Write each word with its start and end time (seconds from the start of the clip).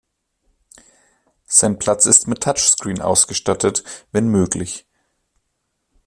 Sein 1.45 1.77
Platz 1.77 2.07
ist 2.07 2.27
mit 2.27 2.41
Touchscreen 2.41 3.01
ausgestattet, 3.03 3.83
wenn 4.11 4.29
möglich. 4.29 4.87